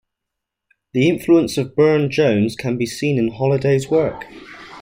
[0.93, 4.25] The influence of Burne-Jones can be seen in Holiday's work.